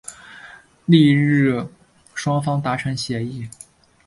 [0.87, 1.63] 翌日
[2.15, 3.47] 双方达成协议。